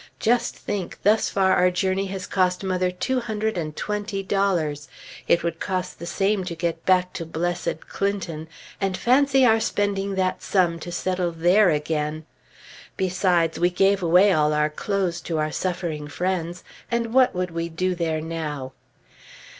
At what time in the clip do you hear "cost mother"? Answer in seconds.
2.25-2.89